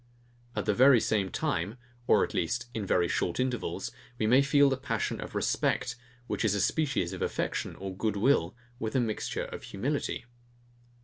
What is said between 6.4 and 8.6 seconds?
is a species of affection or good will,